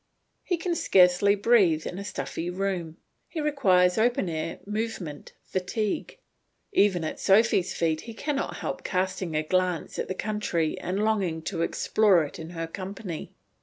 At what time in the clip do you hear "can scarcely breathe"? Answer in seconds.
0.57-1.85